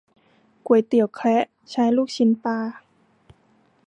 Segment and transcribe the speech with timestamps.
[0.65, 2.57] ก๋วยเตี๋ยวแคะ ใช้ลูกชิ้นปลา